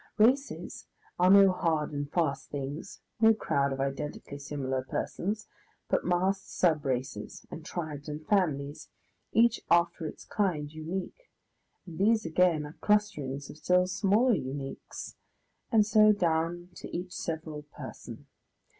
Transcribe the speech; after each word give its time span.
Races 0.17 0.87
are 1.19 1.29
no 1.29 1.51
hard 1.51 1.91
and 1.93 2.11
fast 2.11 2.49
things, 2.49 3.01
no 3.19 3.35
crowd 3.35 3.71
of 3.71 3.79
identically 3.79 4.39
similar 4.39 4.81
persons, 4.83 5.47
but 5.89 6.03
massed 6.03 6.57
sub 6.57 6.83
races, 6.85 7.45
and 7.51 7.63
tribes 7.63 8.09
and 8.09 8.25
families, 8.25 8.89
each 9.31 9.61
after 9.69 10.07
its 10.07 10.25
kind 10.25 10.71
unique, 10.73 11.29
and 11.85 11.99
these 11.99 12.25
again 12.25 12.65
are 12.65 12.77
clusterings 12.81 13.47
of 13.51 13.57
still 13.57 13.85
smaller 13.85 14.33
uniques 14.33 15.13
and 15.71 15.85
so 15.85 16.11
down 16.11 16.69
to 16.77 16.87
each 16.89 17.13
several 17.13 17.61
person. 17.61 18.25